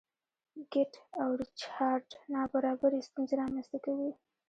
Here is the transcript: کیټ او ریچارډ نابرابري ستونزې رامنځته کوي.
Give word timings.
کیټ 0.71 0.91
او 1.21 1.29
ریچارډ 1.41 2.07
نابرابري 2.33 2.99
ستونزې 3.07 3.33
رامنځته 3.41 3.77
کوي. 3.85 4.11